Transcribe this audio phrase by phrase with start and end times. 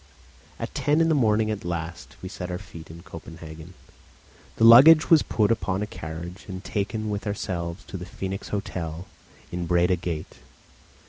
[0.57, 3.75] At ten in the morning, at last, we set our feet in Copenhagen;
[4.55, 9.05] the luggage was put upon a carriage and taken with ourselves to the Phoenix Hotel
[9.51, 10.37] in Breda Gate.